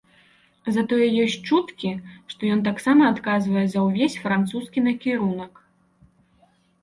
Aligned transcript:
Затое 0.75 1.07
ёсць 1.23 1.35
чуткі, 1.49 1.91
што 2.31 2.41
ён 2.55 2.63
таксама 2.69 3.01
адказвае 3.15 3.65
за 3.73 3.79
ўвесь 3.87 4.17
французскі 4.23 4.79
накірунак. 4.87 5.53